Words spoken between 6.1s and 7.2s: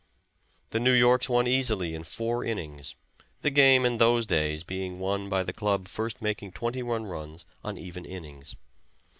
making twenty one